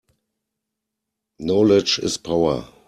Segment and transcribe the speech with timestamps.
[1.37, 2.67] Knowledge is power.